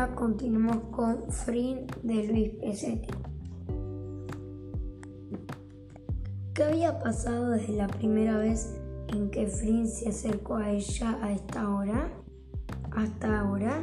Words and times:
ahora 0.00 0.14
continuamos 0.14 0.78
con 0.92 1.30
Frin 1.30 1.86
de 2.02 2.26
Luis 2.26 2.50
Pesetti. 2.60 3.08
¿Qué 6.54 6.64
había 6.64 6.98
pasado 6.98 7.50
desde 7.50 7.74
la 7.74 7.86
primera 7.86 8.38
vez 8.38 8.80
en 9.08 9.30
que 9.30 9.46
Frin 9.46 9.86
se 9.86 10.08
acercó 10.08 10.56
a 10.56 10.70
ella 10.70 11.18
a 11.22 11.32
esta 11.32 11.68
hora? 11.68 12.10
Hasta 12.92 13.40
ahora. 13.40 13.82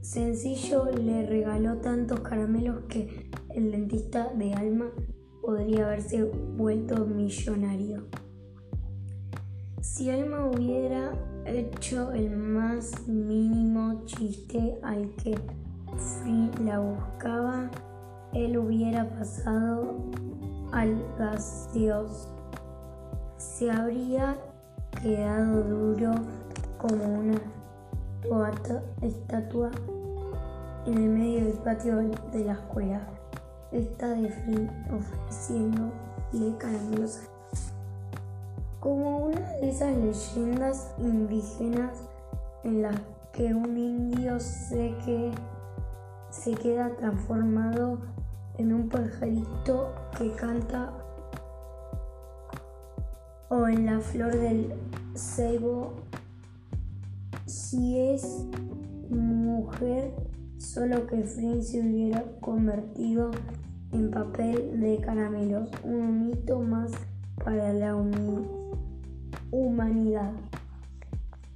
sencillo 0.00 0.86
le 0.92 1.26
regaló 1.26 1.78
tantos 1.78 2.20
caramelos 2.20 2.84
que 2.88 3.30
el 3.54 3.72
dentista 3.72 4.32
de 4.34 4.54
Alma 4.54 4.90
podría 5.42 5.86
haberse 5.86 6.24
vuelto 6.24 7.04
millonario. 7.04 8.06
Si 9.84 10.10
Alma 10.10 10.46
hubiera 10.46 11.12
hecho 11.44 12.10
el 12.12 12.34
más 12.34 13.06
mínimo 13.06 14.02
chiste 14.06 14.76
al 14.82 15.14
que 15.16 15.38
Free 15.98 16.50
la 16.64 16.78
buscaba, 16.80 17.70
él 18.32 18.56
hubiera 18.56 19.08
pasado 19.10 19.94
al 20.72 20.96
gaseoso. 21.18 22.34
Se 23.36 23.70
habría 23.70 24.36
quedado 25.02 25.62
duro 25.62 26.12
como 26.78 27.04
una 27.04 27.40
estatua 29.02 29.70
en 30.86 30.94
el 30.94 31.10
medio 31.10 31.44
del 31.44 31.58
patio 31.58 31.98
de 32.32 32.44
la 32.44 32.54
escuela. 32.54 33.06
Está 33.70 34.16
ofreciéndole 34.90 36.56
caramelos 36.58 37.28
como 38.84 39.16
una 39.16 39.40
de 39.40 39.70
esas 39.70 39.96
leyendas 39.96 40.92
indígenas 40.98 42.02
en 42.64 42.82
las 42.82 43.00
que 43.32 43.54
un 43.54 43.78
indio 43.78 44.38
se, 44.38 44.94
que, 45.06 45.30
se 46.28 46.52
queda 46.52 46.94
transformado 46.94 47.98
en 48.58 48.74
un 48.74 48.90
pajarito 48.90 49.94
que 50.18 50.30
canta 50.32 50.92
o 53.48 53.66
en 53.68 53.86
la 53.86 54.00
flor 54.00 54.36
del 54.36 54.74
ceibo. 55.14 55.94
Si 57.46 57.98
es 57.98 58.44
mujer 59.08 60.14
solo 60.58 61.06
que 61.06 61.22
Flynn 61.22 61.62
se 61.62 61.80
hubiera 61.80 62.22
convertido 62.42 63.30
en 63.92 64.10
papel 64.10 64.78
de 64.78 64.98
caramelos 64.98 65.70
un 65.84 66.26
mito 66.26 66.60
más 66.60 66.92
para 67.42 67.72
la 67.72 67.96
humanidad 67.96 68.63
humanidad. 69.54 70.32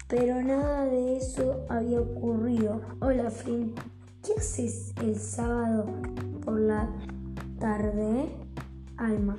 Pero 0.07 0.41
nada 0.41 0.85
de 0.85 1.17
eso 1.17 1.67
había 1.69 2.01
ocurrido. 2.01 2.81
Hola, 3.01 3.31
Flynn. 3.31 3.75
¿Qué 4.25 4.35
haces 4.39 4.93
el 5.03 5.17
sábado 5.17 5.87
por 6.45 6.61
la 6.61 6.89
tarde? 7.59 8.29
Alma. 8.97 9.37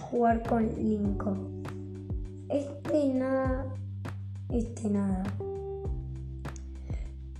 Jugar 0.00 0.42
con 0.42 0.68
Lincoln. 0.76 1.62
Este 2.48 3.14
nada. 3.14 3.66
Este 4.50 4.90
nada. 4.90 5.22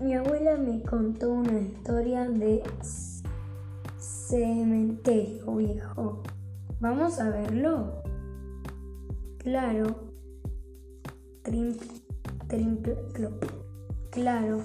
Mi 0.01 0.15
abuela 0.15 0.57
me 0.57 0.83
contó 0.83 1.33
una 1.33 1.59
historia 1.59 2.29
de 2.29 2.63
cementerio 3.99 5.57
viejo. 5.57 6.23
¿Vamos 6.81 7.19
a 7.19 7.31
verlo? 7.31 8.03
Claro. 9.47 9.85
Triple, 11.45 12.97
Claro. 14.11 14.61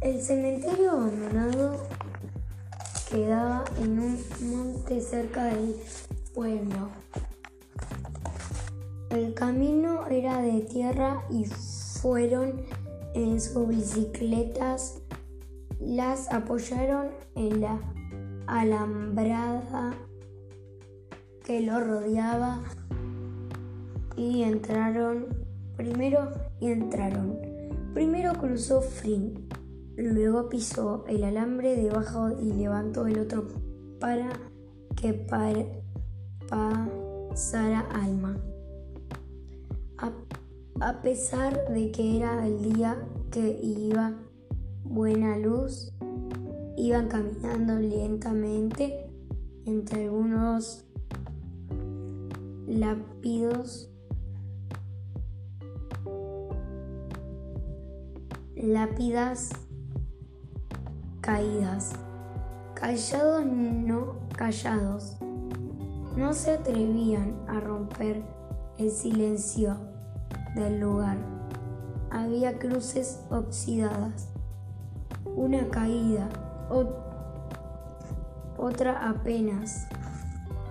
El 0.00 0.22
cementerio 0.22 0.92
abandonado 0.92 1.86
quedaba 3.10 3.64
en 3.78 3.98
un 3.98 4.18
monte 4.50 4.98
cerca 4.98 5.44
del 5.44 5.76
pueblo. 6.32 6.88
El 9.10 9.34
camino 9.34 10.06
era 10.06 10.40
de 10.40 10.62
tierra 10.62 11.22
y 11.28 11.44
fueron 11.44 12.62
en 13.12 13.38
sus 13.42 13.68
bicicletas 13.68 15.02
las 15.84 16.32
apoyaron 16.32 17.08
en 17.34 17.60
la 17.60 17.78
alambrada 18.46 19.92
que 21.44 21.60
lo 21.60 21.80
rodeaba 21.80 22.60
y 24.16 24.42
entraron 24.42 25.26
primero 25.76 26.30
y 26.60 26.68
entraron. 26.68 27.36
Primero 27.94 28.32
cruzó 28.34 28.80
Flynn, 28.80 29.48
luego 29.96 30.48
pisó 30.48 31.04
el 31.08 31.24
alambre 31.24 31.76
debajo 31.76 32.30
y 32.30 32.52
levantó 32.52 33.06
el 33.06 33.18
otro 33.18 33.48
para 33.98 34.30
que 34.94 35.12
pasara 36.48 37.80
Alma. 37.92 38.36
a 40.80 41.02
pesar 41.02 41.68
de 41.68 41.90
que 41.92 42.16
era 42.16 42.46
el 42.46 42.72
día 42.72 42.96
que 43.30 43.60
iba 43.62 44.14
buena 44.84 45.38
luz, 45.38 45.92
iban 46.76 47.08
caminando 47.08 47.78
lentamente 47.78 49.06
entre 49.64 50.04
algunos 50.04 50.84
lápidos 52.66 53.92
lápidas 58.62 59.50
caídas. 61.20 61.92
Callados 62.74 63.44
no 63.46 64.16
callados. 64.36 65.16
No 66.16 66.32
se 66.32 66.52
atrevían 66.52 67.36
a 67.48 67.60
romper 67.60 68.22
el 68.78 68.90
silencio 68.90 69.76
del 70.54 70.80
lugar. 70.80 71.16
Había 72.10 72.58
cruces 72.58 73.20
oxidadas 73.30 74.28
una 75.34 75.68
caída, 75.68 76.28
otra 78.56 79.08
apenas 79.08 79.86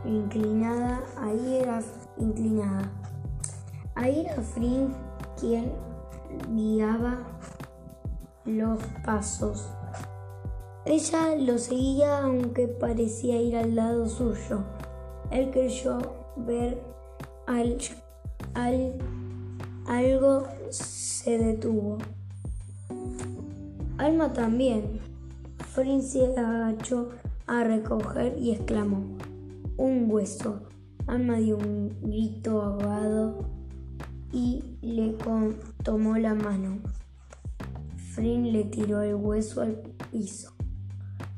inclinada, 0.06 1.02
ahí 1.18 1.58
era 1.62 1.82
inclinada. 2.18 2.90
Ahí 3.96 4.26
era 4.26 4.42
Frin 4.42 4.94
quien 5.40 5.74
guiaba 6.56 7.18
los 8.46 8.80
pasos. 9.06 9.70
Ella 10.86 11.36
lo 11.36 11.58
seguía 11.58 12.24
aunque 12.24 12.68
parecía 12.68 13.40
ir 13.42 13.56
al 13.56 13.76
lado 13.76 14.08
suyo. 14.08 14.64
Él 15.30 15.52
creyó 15.52 16.00
ver 16.38 16.82
al, 17.46 17.78
al 18.54 18.94
algo 19.88 20.48
se 20.70 21.38
detuvo. 21.38 21.98
Alma 24.01 24.34
también. 24.34 25.00
Frin 25.75 26.01
se 26.01 26.35
agachó 26.35 27.09
a 27.45 27.63
recoger 27.63 28.35
y 28.35 28.50
exclamó, 28.50 29.16
un 29.78 30.09
hueso. 30.09 30.63
Alma 31.06 31.35
dio 31.35 31.57
un 31.57 31.95
grito 32.01 32.63
ahogado 32.63 33.45
y 34.34 34.63
le 34.81 35.16
tomó 35.84 36.17
la 36.17 36.34
mano. 36.34 36.79
Frin 38.16 38.51
le 38.51 38.63
tiró 38.63 39.03
el 39.03 39.13
hueso 39.13 39.62
al 39.62 39.75
piso, 40.12 40.51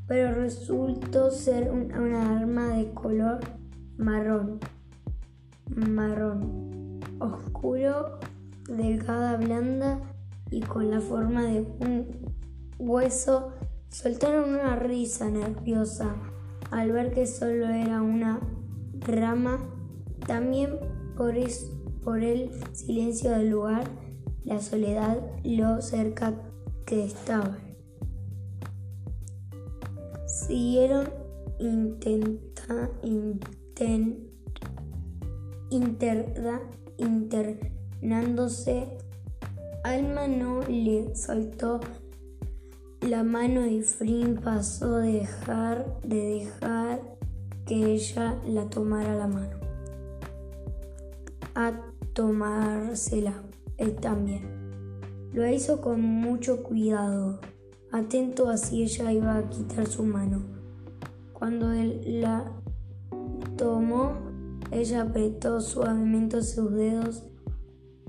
pero 0.07 0.33
resultó 0.33 1.31
ser 1.31 1.69
una 1.69 2.37
arma 2.37 2.69
de 2.77 2.93
color 2.93 3.41
marrón, 3.97 4.59
marrón, 5.75 7.01
oscuro, 7.19 8.19
delgada, 8.69 9.35
blanda 9.35 9.99
y 10.49 10.61
con 10.61 10.89
la 10.89 11.01
forma 11.01 11.43
de 11.43 11.59
un 11.81 12.33
Hueso 12.79 13.53
soltaron 13.89 14.55
una 14.55 14.75
risa 14.75 15.29
nerviosa 15.29 16.15
al 16.71 16.91
ver 16.91 17.13
que 17.13 17.27
solo 17.27 17.67
era 17.67 18.01
una 18.01 18.39
rama. 18.99 19.59
También 20.25 20.79
por, 21.15 21.37
el 21.37 22.49
silencio 22.73 23.31
del 23.31 23.49
lugar, 23.49 23.85
la 24.43 24.61
soledad, 24.61 25.19
lo 25.43 25.81
cerca 25.81 26.33
que 26.85 27.05
estaban. 27.05 27.59
Siguieron 30.25 31.09
intenta, 31.59 32.89
internándose. 36.97 38.97
Alma 39.83 40.27
no 40.27 40.61
le 40.61 41.15
soltó 41.15 41.79
la 43.07 43.23
mano 43.23 43.61
de 43.61 43.81
Frin 43.81 44.39
pasó 44.41 44.97
de 44.97 45.13
dejar, 45.13 45.99
de 46.03 46.39
dejar 46.39 47.01
que 47.65 47.93
ella 47.93 48.39
la 48.47 48.69
tomara 48.69 49.15
la 49.15 49.27
mano. 49.27 49.57
A 51.55 51.73
tomársela 52.13 53.33
él 53.77 53.95
también. 53.95 54.43
Lo 55.33 55.47
hizo 55.47 55.81
con 55.81 56.01
mucho 56.01 56.63
cuidado, 56.63 57.39
atento 57.91 58.49
a 58.49 58.57
si 58.57 58.83
ella 58.83 59.11
iba 59.11 59.37
a 59.37 59.49
quitar 59.49 59.87
su 59.87 60.03
mano. 60.03 60.43
Cuando 61.33 61.71
él 61.73 62.21
la 62.21 62.45
tomó, 63.57 64.13
ella 64.71 65.01
apretó 65.01 65.59
suavemente 65.59 66.41
sus 66.41 66.71
dedos, 66.71 67.23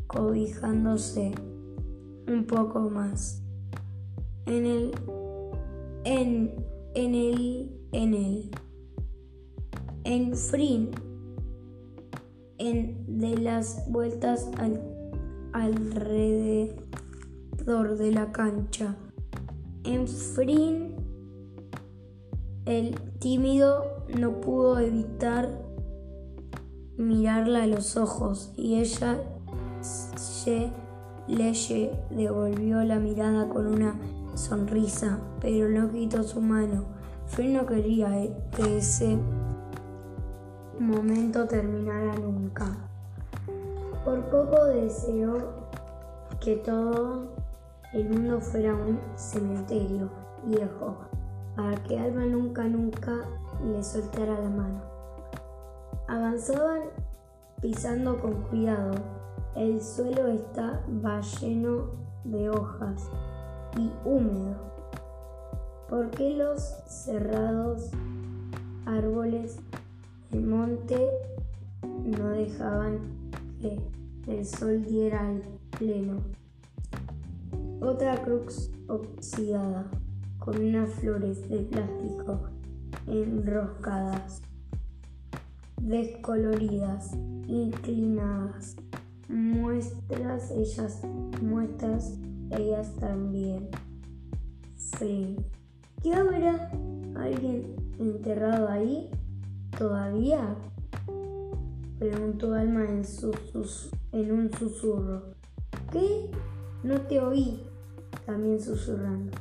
cobijándose 0.07 1.33
un 2.29 2.47
poco 2.47 2.91
más. 2.91 3.44
En 4.47 4.67
el, 4.67 4.93
en, 6.05 6.55
en 6.95 7.15
el, 7.15 7.71
en 7.93 8.15
el, 8.15 8.51
en 10.05 10.37
Frin, 10.37 10.91
en 12.59 13.19
de 13.19 13.39
las 13.39 13.91
vueltas 13.91 14.51
al, 14.59 14.81
alrededor 15.53 16.77
de 17.97 18.13
la 18.13 18.33
cancha. 18.33 18.97
En 19.85 20.07
Frin, 20.09 20.95
el 22.67 22.95
tímido 23.19 23.85
no 24.19 24.41
pudo 24.41 24.79
evitar 24.79 25.49
mirarla 26.97 27.65
a 27.65 27.67
los 27.67 27.97
ojos 27.97 28.53
y 28.57 28.77
ella 28.77 29.21
se 29.81 30.71
le 31.29 31.53
devolvió 32.11 32.83
la 32.85 32.99
mirada 32.99 33.49
con 33.49 33.67
una 33.67 33.95
sonrisa, 34.35 35.19
pero 35.41 35.69
no 35.69 35.91
quitó 35.91 36.23
su 36.23 36.41
mano. 36.41 36.85
Fred 37.27 37.55
no 37.55 37.67
quería 37.67 38.19
eh, 38.19 38.37
que 38.55 38.79
ese 38.79 39.19
momento 40.79 41.47
terminara 41.47 42.15
nunca. 42.17 42.67
Por 44.05 44.21
poco 44.25 44.65
deseó 44.65 45.39
que 46.41 46.57
todo 46.57 47.29
el 47.93 48.09
mundo 48.11 48.41
fuera 48.41 48.75
un 48.75 48.99
cementerio 49.17 50.11
viejo, 50.45 50.97
para 51.57 51.77
que 51.85 51.99
Alma 51.99 52.27
nunca, 52.27 52.65
nunca 52.65 53.13
le 53.65 53.83
soltara 53.83 54.39
la 54.39 54.51
mano. 54.51 54.83
Avanzaban 56.09 56.83
pisando 57.61 58.21
con 58.21 58.35
cuidado. 58.43 58.95
El 59.55 59.81
suelo 59.81 60.27
estaba 60.27 61.21
lleno 61.41 61.87
de 62.25 62.51
hojas 62.51 63.09
y 63.77 63.91
húmedo. 64.05 64.73
porque 65.89 66.35
los 66.35 66.61
cerrados 66.87 67.91
árboles 68.87 69.57
del 70.31 70.47
monte 70.47 71.09
no 71.83 72.29
dejaban 72.31 72.99
que 73.61 73.79
el 74.27 74.45
sol 74.45 74.85
diera 74.85 75.29
al 75.29 75.43
pleno? 75.79 76.23
Otra 77.81 78.17
cruz 78.25 78.71
oxidada 78.89 79.87
con 80.39 80.57
unas 80.57 80.91
flores 80.95 81.49
de 81.49 81.59
plástico 81.59 82.41
enroscadas 83.07 84.43
descoloridas, 85.85 87.15
inclinadas, 87.47 88.77
muestras 89.29 90.51
ellas, 90.51 91.03
muestras 91.43 92.15
ellas 92.51 92.95
también. 92.97 93.69
Free. 94.77 95.37
¿Qué 96.03 96.15
habrá 96.15 96.71
alguien 97.17 97.77
enterrado 97.99 98.69
ahí 98.69 99.11
todavía? 99.79 100.57
Preguntó 101.99 102.53
Alma 102.55 102.85
en, 102.85 103.03
en 104.13 104.33
un 104.33 104.53
susurro. 104.53 105.23
¿Qué? 105.91 106.31
No 106.83 107.01
te 107.03 107.21
oí, 107.21 107.63
también 108.27 108.61
susurrando. 108.61 109.33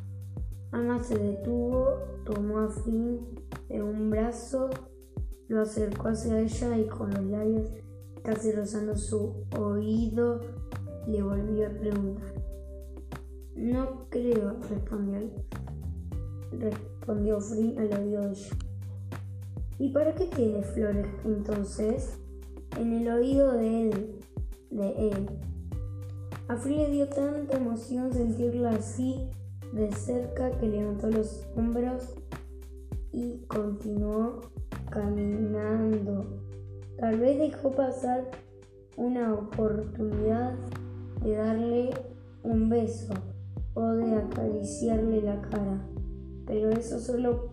Alma 0.71 1.03
se 1.03 1.17
detuvo, 1.17 1.97
tomó 2.25 2.59
a 2.59 2.69
Flynn 2.69 3.19
de 3.69 3.81
un 3.81 4.09
brazo 4.09 4.69
lo 5.47 5.61
acercó 5.61 6.07
hacia 6.07 6.39
ella 6.39 6.77
y 6.77 6.87
con 6.87 7.11
los 7.11 7.23
labios 7.25 7.69
casi 8.23 8.51
rozando 8.51 8.95
su 8.95 9.45
oído 9.57 10.41
le 11.05 11.21
volvió 11.21 11.67
a 11.67 11.69
preguntar. 11.69 12.32
No 13.63 14.09
creo, 14.09 14.57
respondió, 14.69 15.31
respondió 16.51 17.39
Free 17.39 17.77
al 17.77 17.93
oído 17.93 18.21
de. 18.27 18.37
¿Y 19.79 19.87
para 19.93 20.13
qué 20.13 20.25
tiene 20.25 20.61
flores 20.63 21.07
entonces? 21.23 22.19
En 22.77 22.91
el 22.91 23.07
oído 23.07 23.53
de 23.53 23.83
él, 23.83 24.19
de 24.69 25.07
él. 25.07 25.29
A 26.49 26.57
Free 26.57 26.75
le 26.75 26.89
dio 26.89 27.07
tanta 27.07 27.55
emoción 27.55 28.11
sentirla 28.11 28.71
así 28.71 29.29
de 29.71 29.89
cerca 29.93 30.51
que 30.57 30.67
levantó 30.67 31.09
los 31.09 31.47
hombros 31.55 32.15
y 33.13 33.45
continuó 33.47 34.41
caminando. 34.89 36.25
Tal 36.99 37.17
vez 37.17 37.39
dejó 37.39 37.71
pasar 37.71 38.29
una 38.97 39.33
oportunidad 39.33 40.53
de 41.23 41.31
darle 41.37 41.91
un 42.43 42.67
beso 42.67 43.13
o 43.73 43.87
de 43.93 44.15
acariciarle 44.15 45.21
la 45.21 45.41
cara, 45.41 45.87
pero 46.45 46.69
eso 46.69 46.99
solo 46.99 47.49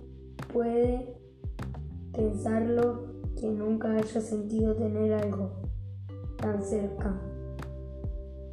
puede 0.53 1.17
pensarlo 2.13 3.11
que 3.39 3.51
nunca 3.51 3.93
haya 3.93 4.21
sentido 4.21 4.75
tener 4.75 5.15
algo 5.15 5.51
tan 6.37 6.63
cerca 6.63 7.19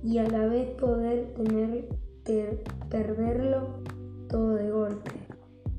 y 0.04 0.20
a 0.20 0.28
la 0.28 0.48
vez 0.48 0.70
poder 0.76 1.34
tener 1.34 1.90
perderlo 2.90 3.84
todo 4.28 4.56
de 4.56 4.70
golpe. 4.70 5.12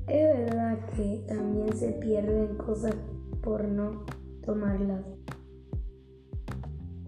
Es 0.07 0.37
verdad 0.37 0.79
que 0.95 1.23
también 1.27 1.75
se 1.75 1.91
pierden 1.93 2.57
cosas 2.57 2.95
por 3.41 3.63
no 3.65 4.05
tomarlas, 4.43 5.05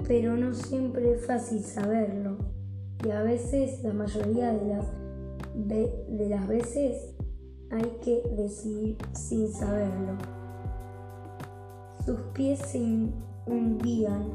pero 0.07 0.38
no 0.38 0.54
siempre 0.54 1.13
es 1.13 1.25
fácil 1.25 1.62
saberlo 1.62 2.38
y 3.03 3.12
a 3.12 3.24
veces, 3.24 3.83
la 3.83 3.94
mayoría 3.94 4.53
de 4.53 4.68
las, 4.68 4.86
de, 5.56 6.27
las 6.30 6.48
veces, 6.48 7.15
hay 7.71 7.98
que 8.03 8.22
decidir 8.36 8.98
sin 9.13 9.51
saberlo. 9.51 10.17
Sus 12.05 12.20
pies 12.34 12.60
se 12.60 12.79
hundían 13.48 14.31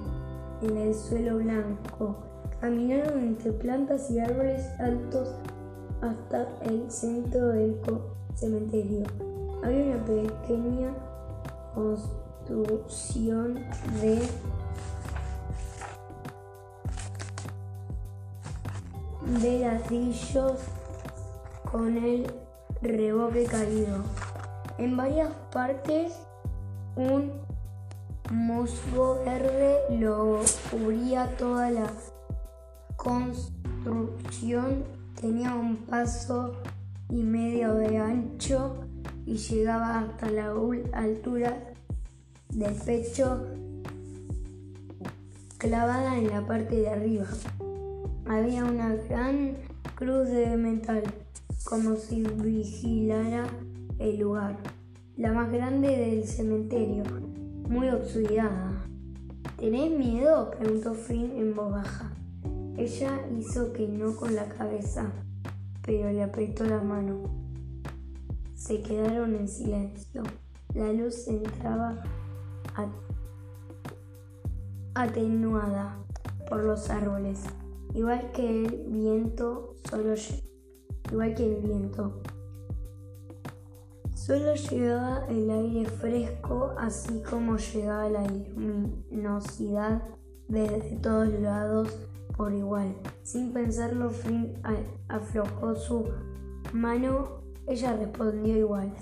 en 0.62 0.76
el 0.76 0.94
suelo 0.94 1.38
blanco, 1.38 2.16
caminaron 2.60 3.20
entre 3.20 3.52
plantas 3.52 4.10
y 4.10 4.18
árboles 4.18 4.66
altos 4.80 5.34
hasta 6.00 6.48
el 6.62 6.90
centro 6.90 7.48
del 7.48 7.76
cementerio. 8.34 9.04
Había 9.62 9.96
una 9.96 10.04
pequeña 10.04 10.92
construcción 11.74 13.54
de 14.00 14.20
de 19.26 19.60
ladrillos 19.60 20.60
con 21.70 21.96
el 21.96 22.32
reboque 22.80 23.44
caído. 23.44 24.04
En 24.78 24.96
varias 24.96 25.30
partes 25.52 26.12
un 26.96 27.32
musgo 28.30 29.22
verde 29.24 29.78
lo 29.98 30.40
cubría 30.70 31.36
toda 31.36 31.70
la 31.70 31.90
construcción. 32.96 34.84
Tenía 35.20 35.54
un 35.54 35.76
paso 35.76 36.52
y 37.08 37.22
medio 37.22 37.74
de 37.74 37.98
ancho 37.98 38.76
y 39.24 39.36
llegaba 39.36 40.00
hasta 40.00 40.30
la 40.30 40.52
altura 40.92 41.72
del 42.50 42.74
pecho 42.74 43.46
clavada 45.58 46.16
en 46.16 46.28
la 46.28 46.46
parte 46.46 46.76
de 46.76 46.88
arriba. 46.88 47.26
Había 48.28 48.64
una 48.64 48.94
gran 48.94 49.56
cruz 49.94 50.28
de 50.28 50.56
metal, 50.56 51.02
como 51.64 51.96
si 51.96 52.22
vigilara 52.22 53.46
el 53.98 54.18
lugar, 54.18 54.56
la 55.16 55.32
más 55.32 55.50
grande 55.50 55.88
del 55.88 56.24
cementerio, 56.24 57.04
muy 57.68 57.88
oxidada. 57.88 58.84
¿Tenés 59.56 59.90
miedo? 59.90 60.50
preguntó 60.50 60.94
Finn 60.94 61.32
en 61.36 61.54
voz 61.54 61.72
baja. 61.72 62.12
Ella 62.76 63.20
hizo 63.38 63.72
que 63.72 63.88
no 63.88 64.14
con 64.16 64.34
la 64.34 64.48
cabeza 64.48 65.10
pero 65.86 66.10
le 66.10 66.22
apretó 66.24 66.64
la 66.64 66.82
mano. 66.82 67.30
Se 68.54 68.82
quedaron 68.82 69.36
en 69.36 69.48
silencio. 69.48 70.24
La 70.74 70.92
luz 70.92 71.28
entraba 71.28 72.02
atenuada 74.94 75.96
por 76.48 76.64
los 76.64 76.90
árboles, 76.90 77.44
igual 77.96 78.30
que 78.32 78.48
el 78.48 78.84
viento, 78.88 79.74
solo 79.88 80.14
igual 81.10 81.34
que 81.34 81.46
el 81.46 81.62
viento. 81.62 82.20
Solo 84.14 84.54
llegaba 84.54 85.26
el 85.28 85.50
aire 85.50 85.86
fresco, 85.88 86.74
así 86.78 87.22
como 87.22 87.56
llegaba 87.56 88.08
la 88.08 88.26
luminosidad 88.26 90.02
desde 90.48 90.96
todos 90.96 91.28
lados 91.40 91.88
por 92.36 92.52
igual. 92.52 92.94
Sin 93.22 93.52
pensarlo, 93.52 94.10
Flynn 94.10 94.60
aflojó 95.08 95.74
su 95.74 96.04
mano. 96.72 97.40
Ella 97.66 97.96
respondió 97.96 98.56
igual. 98.56 98.92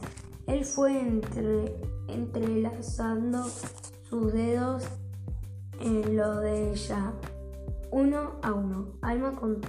Él 0.47 0.65
fue 0.65 1.01
entre, 1.01 1.75
entrelazando 2.09 3.45
sus 4.09 4.33
dedos 4.33 4.85
en 5.81 6.17
lo 6.17 6.41
de 6.41 6.73
ella, 6.73 7.13
uno 7.95 8.33
a 8.43 8.53
uno. 8.53 8.89
Alma 9.03 9.33
con, 9.37 9.61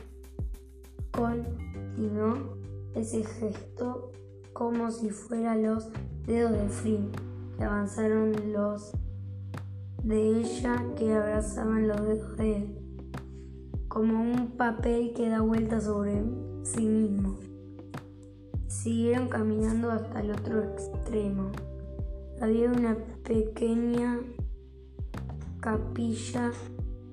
continuó 1.11 2.57
ese 2.95 3.23
gesto 3.23 4.11
como 4.51 4.89
si 4.89 5.11
fueran 5.11 5.61
los 5.61 5.89
dedos 6.25 6.53
de 6.53 6.67
Flynn, 6.69 7.11
que 7.55 7.63
avanzaron 7.63 8.51
los 8.51 8.93
de 10.03 10.39
ella 10.39 10.83
que 10.97 11.13
abrazaban 11.13 11.87
los 11.87 12.01
dedos 12.01 12.37
de 12.37 12.57
él, 12.57 12.79
como 13.87 14.19
un 14.19 14.57
papel 14.57 15.13
que 15.13 15.29
da 15.29 15.41
vuelta 15.41 15.79
sobre 15.79 16.23
sí 16.63 16.83
mismo. 16.83 17.37
Siguieron 18.67 19.27
caminando 19.27 19.91
hasta 19.91 20.21
el 20.21 20.31
otro 20.31 20.63
extremo. 20.63 21.51
Había 22.41 22.71
una 22.71 22.97
pequeña 23.23 24.19
capilla, 25.59 26.51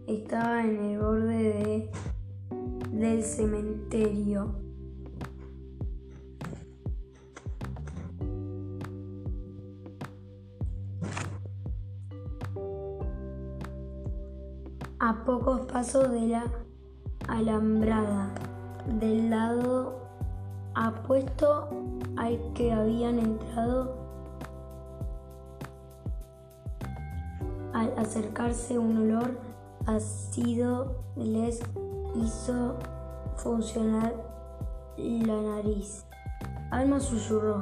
estaba 0.07 0.65
en 0.65 0.85
el 0.85 0.99
borde 0.99 1.37
de, 1.37 1.91
del 2.91 3.23
cementerio. 3.23 4.63
a 15.05 15.25
pocos 15.25 15.63
pasos 15.63 16.13
de 16.13 16.29
la 16.29 16.45
alambrada. 17.27 18.33
Del 19.01 19.31
lado 19.31 19.99
apuesto 20.75 21.69
al 22.17 22.39
que 22.55 22.73
habían 22.73 23.19
entrado, 23.19 23.97
al 27.73 27.93
acercarse 27.99 28.79
un 28.79 28.97
olor 28.99 29.52
ácido 29.87 31.03
les 31.17 31.61
hizo 32.15 32.77
funcionar 33.37 34.15
la 34.97 35.41
nariz. 35.41 36.05
Alma 36.71 37.01
susurró. 37.01 37.59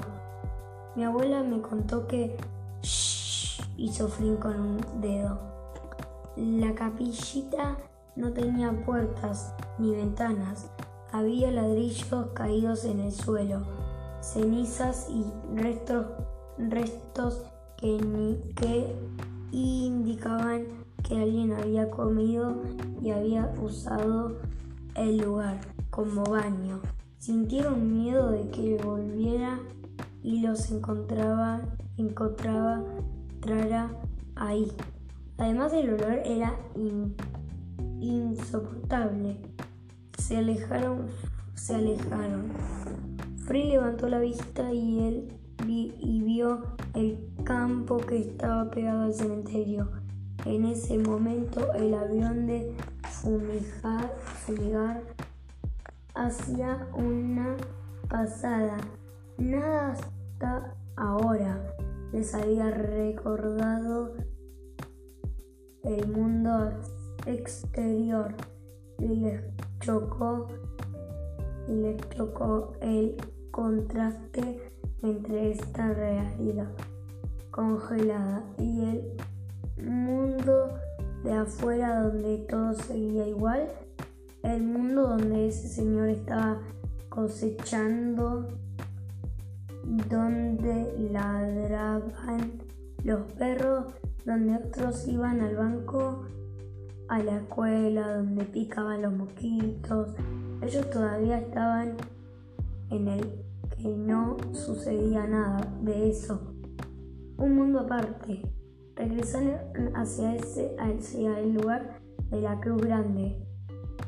Mi 0.96 1.04
abuela 1.04 1.42
me 1.42 1.60
contó 1.60 2.06
que 2.06 2.36
shh, 2.82 3.62
hizo 3.76 4.08
Flynn 4.08 4.36
con 4.36 4.60
un 4.60 5.00
dedo. 5.00 5.38
La 6.36 6.74
capillita 6.74 7.76
no 8.16 8.32
tenía 8.32 8.72
puertas 8.84 9.54
ni 9.78 9.94
ventanas, 9.94 10.70
había 11.12 11.50
ladrillos 11.50 12.26
caídos 12.34 12.84
en 12.84 13.00
el 13.00 13.12
suelo, 13.12 13.62
cenizas 14.20 15.08
y 15.10 15.24
restos, 15.54 16.06
restos 16.58 17.42
que, 17.76 17.98
que 18.56 18.94
indicaban 19.52 20.79
que 21.02 21.20
alguien 21.20 21.52
había 21.52 21.90
comido 21.90 22.62
y 23.02 23.10
había 23.10 23.52
usado 23.60 24.38
el 24.94 25.18
lugar 25.18 25.60
como 25.90 26.24
baño. 26.24 26.80
Sintieron 27.18 27.92
miedo 27.92 28.30
de 28.30 28.48
que 28.50 28.78
volviera 28.82 29.60
y 30.22 30.40
los 30.40 30.70
encontraba, 30.70 31.62
encontraba 31.96 32.82
trara 33.40 33.90
ahí. 34.36 34.72
Además 35.38 35.72
el 35.72 35.94
olor 35.94 36.20
era 36.24 36.54
insoportable. 38.00 39.36
Se 40.18 40.36
alejaron, 40.36 41.06
se 41.54 41.74
alejaron. 41.74 42.52
Free 43.46 43.64
levantó 43.64 44.08
la 44.08 44.20
vista 44.20 44.72
y 44.72 45.00
él 45.00 45.32
y 45.66 46.22
vio 46.22 46.62
el 46.94 47.18
campo 47.44 47.98
que 47.98 48.18
estaba 48.18 48.70
pegado 48.70 49.02
al 49.02 49.14
cementerio. 49.14 49.99
En 50.46 50.64
ese 50.64 50.98
momento 50.98 51.72
el 51.74 51.94
avión 51.94 52.46
de 52.46 52.74
fumigar, 53.02 54.14
fumigar 54.18 55.02
hacía 56.14 56.88
una 56.94 57.56
pasada. 58.08 58.78
Nada 59.38 59.92
hasta 59.92 60.74
ahora 60.96 61.74
les 62.12 62.34
había 62.34 62.70
recordado 62.70 64.14
el 65.84 66.08
mundo 66.08 66.72
exterior 67.26 68.34
y 68.98 69.08
les 69.08 69.42
chocó 69.80 70.46
y 71.68 71.74
les 71.74 71.96
chocó 72.10 72.72
el 72.80 73.16
contraste 73.50 74.72
entre 75.02 75.52
esta 75.52 75.92
realidad 75.92 76.70
congelada 77.50 78.44
y 78.58 78.84
el 78.84 79.16
mundo 79.82 80.78
de 81.24 81.32
afuera 81.32 82.02
donde 82.02 82.38
todo 82.48 82.74
seguía 82.74 83.26
igual, 83.28 83.68
el 84.42 84.62
mundo 84.62 85.08
donde 85.08 85.48
ese 85.48 85.68
señor 85.68 86.08
estaba 86.08 86.58
cosechando, 87.08 88.48
donde 90.08 91.08
ladraban 91.10 92.52
los 93.02 93.32
perros 93.32 93.86
donde 94.24 94.56
otros 94.56 95.08
iban 95.08 95.40
al 95.40 95.56
banco, 95.56 96.24
a 97.08 97.18
la 97.20 97.38
escuela, 97.38 98.16
donde 98.16 98.44
picaban 98.44 99.02
los 99.02 99.12
mosquitos. 99.12 100.14
Ellos 100.62 100.88
todavía 100.90 101.38
estaban 101.38 101.96
en 102.90 103.08
el 103.08 103.20
que 103.76 103.88
no 103.88 104.36
sucedía 104.52 105.26
nada 105.26 105.60
de 105.82 106.10
eso. 106.10 106.54
Un 107.38 107.56
mundo 107.56 107.80
aparte. 107.80 108.42
Regresaron 109.00 109.56
hacia, 109.94 110.34
ese, 110.34 110.76
hacia 110.78 111.40
el 111.40 111.54
lugar 111.54 112.00
de 112.30 112.42
la 112.42 112.60
cruz 112.60 112.82
grande. 112.82 113.34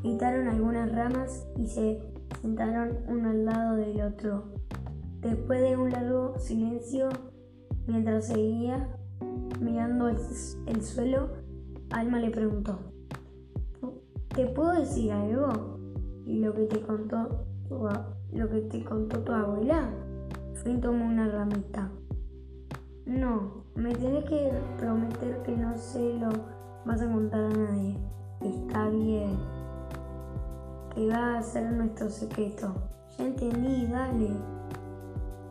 Quitaron 0.02 0.48
algunas 0.48 0.92
ramas 0.92 1.46
y 1.56 1.66
se 1.66 2.02
sentaron 2.42 2.98
uno 3.08 3.30
al 3.30 3.46
lado 3.46 3.76
del 3.76 4.02
otro. 4.02 4.52
Después 5.22 5.62
de 5.62 5.78
un 5.78 5.90
largo 5.92 6.38
silencio, 6.38 7.08
mientras 7.86 8.26
seguía 8.26 8.86
Mirando 9.60 10.08
el, 10.08 10.82
suelo, 10.82 11.30
Alma 11.90 12.18
le 12.18 12.30
preguntó, 12.30 12.80
¿te 14.34 14.44
puedo 14.46 14.72
decir 14.72 15.12
algo? 15.12 15.78
¿Y 16.26 16.40
lo 16.40 16.52
que 16.52 16.64
te 16.64 16.82
contó 16.82 17.46
tu, 17.66 17.88
lo 18.32 18.50
que 18.50 18.60
te 18.62 18.84
contó 18.84 19.20
tu 19.20 19.32
abuela? 19.32 19.88
Flynn 20.52 20.82
tomó 20.82 21.06
una 21.06 21.28
ramita. 21.28 21.90
No, 23.06 23.61
me 23.74 23.94
tenés 23.94 24.24
que 24.24 24.52
prometer 24.78 25.42
que 25.42 25.56
no 25.56 25.76
se 25.76 26.14
lo 26.14 26.28
vas 26.84 27.00
a 27.00 27.10
contar 27.10 27.40
a 27.40 27.48
nadie. 27.48 27.98
Está 28.40 28.88
bien. 28.88 29.38
Que 30.94 31.08
va 31.08 31.38
a 31.38 31.42
ser 31.42 31.72
nuestro 31.72 32.10
secreto. 32.10 32.74
Ya 33.16 33.26
entendí, 33.26 33.86
dale. 33.86 34.30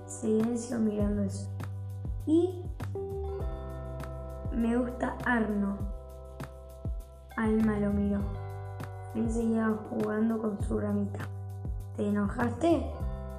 Silencio 0.05 0.77
mirando 0.77 1.23
eso. 1.23 1.49
Y 2.25 2.63
me 4.55 4.77
gusta 4.77 5.17
Arno. 5.25 5.77
Alma 7.37 7.79
lo 7.79 7.91
miró. 7.91 8.19
Él 9.15 9.29
seguía 9.31 9.73
jugando 9.89 10.39
con 10.39 10.61
su 10.61 10.79
ramita. 10.79 11.27
¿Te 11.95 12.07
enojaste? 12.07 12.85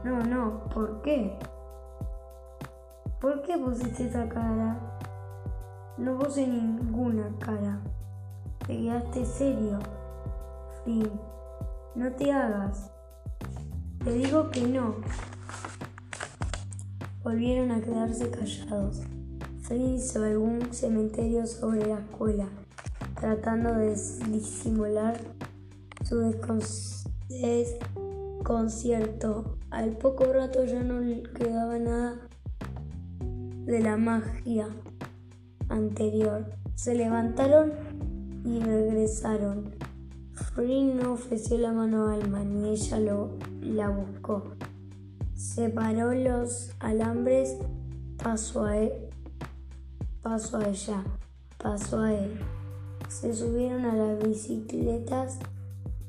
No, 0.05 0.19
no, 0.25 0.65
¿por 0.75 1.03
qué? 1.03 1.39
¿Por 3.23 3.41
qué 3.43 3.57
pusiste 3.57 4.09
esa 4.09 4.29
cara? 4.29 4.76
No 5.97 6.19
puse 6.19 6.47
ninguna 6.47 7.33
cara. 7.38 7.81
Te 8.67 8.76
quedaste 8.76 9.25
serio. 9.25 9.79
Fin. 10.85 11.09
No 11.95 12.11
te 12.12 12.33
hagas. 12.33 12.91
Te 14.05 14.12
digo 14.12 14.50
que 14.50 14.62
no. 14.62 14.97
Volvieron 17.23 17.71
a 17.71 17.81
quedarse 17.81 18.29
callados 18.29 19.02
hizo 19.76 20.25
algún 20.25 20.73
cementerio 20.73 21.47
sobre 21.47 21.87
la 21.87 22.00
escuela, 22.00 22.49
tratando 23.21 23.75
de 23.75 23.95
disimular 24.29 25.21
su 26.05 26.19
desconcierto. 27.29 29.59
Al 29.71 29.97
poco 29.97 30.33
rato 30.33 30.64
ya 30.64 30.83
no 30.83 31.00
quedaba 31.33 31.79
nada 31.79 32.17
de 33.73 33.81
la 33.81 33.97
magia 33.97 34.69
anterior. 35.71 36.45
Se 36.75 36.95
levantaron 36.95 37.73
y 38.45 38.61
regresaron. 38.61 39.75
Free 40.35 40.93
no 40.93 41.14
ofreció 41.14 41.57
la 41.57 41.73
mano 41.73 42.07
a 42.07 42.12
Alma, 42.12 42.45
ni 42.45 42.69
ella 42.69 43.00
lo, 43.00 43.38
la 43.62 43.88
buscó. 43.88 44.43
Separó 45.35 46.12
los 46.12 46.73
alambres, 46.81 47.57
pasó 48.23 48.67
a 48.67 48.76
él, 48.76 48.93
pasó 50.21 50.59
a 50.59 50.69
ella, 50.69 51.02
pasó 51.57 52.00
a 52.00 52.12
él. 52.12 52.38
Se 53.09 53.33
subieron 53.33 53.87
a 53.87 53.97
las 53.97 54.23
bicicletas 54.23 55.38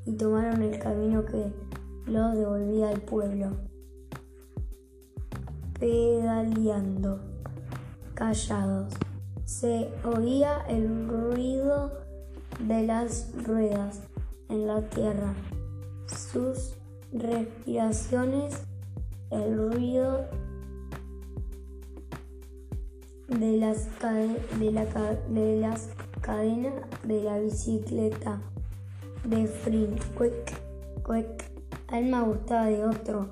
y 0.05 0.11
tomaron 0.17 0.63
el 0.63 0.77
camino 0.79 1.23
que 1.23 1.53
los 2.07 2.35
devolvía 2.35 2.89
al 2.89 2.99
pueblo. 2.99 3.51
Pedaleando, 5.79 7.32
callados, 8.13 8.93
se 9.45 9.89
oía 10.03 10.63
el 10.67 11.07
ruido 11.07 11.91
de 12.59 12.83
las 12.85 13.31
ruedas 13.43 14.01
en 14.49 14.67
la 14.67 14.81
tierra, 14.89 15.33
sus 16.07 16.75
respiraciones, 17.11 18.55
el 19.31 19.57
ruido 19.57 20.25
de 23.27 23.57
las, 23.57 23.87
de 24.59 24.71
la, 24.71 24.85
de 25.29 25.59
las 25.59 25.89
cadenas 26.21 26.73
de 27.03 27.23
la 27.23 27.39
bicicleta. 27.39 28.41
De 29.25 29.47
Frin. 29.47 29.95
Quick, 30.17 30.61
quick. 31.05 31.53
Alma 31.87 32.23
gustaba 32.23 32.65
de 32.65 32.83
otro, 32.83 33.29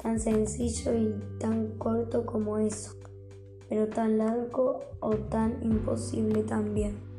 tan 0.00 0.20
sencillo 0.20 0.94
y 0.94 1.14
tan 1.38 1.78
corto 1.78 2.24
como 2.26 2.58
eso, 2.58 2.94
pero 3.72 3.88
tan 3.88 4.18
largo 4.18 4.80
o 5.00 5.16
tan 5.16 5.62
imposible 5.62 6.42
también. 6.42 7.11